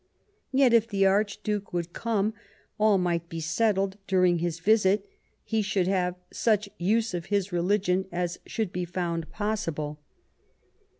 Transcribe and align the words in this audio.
Yet, 0.51 0.73
if 0.73 0.87
the 0.87 1.05
Archduke 1.05 1.73
would 1.73 1.93
come, 1.93 2.33
all 2.79 2.97
might 2.97 3.29
be 3.29 3.39
settled; 3.39 3.97
during 4.07 4.39
his 4.39 4.59
visit 4.59 5.07
he 5.43 5.61
should 5.61 5.85
have" 5.87 6.15
such 6.31 6.67
use 6.79 7.13
of 7.13 7.25
his 7.27 7.51
religion 7.51 8.07
as 8.11 8.39
should 8.47 8.71
be 8.73 8.83
found 8.83 9.29
possible 9.29 9.99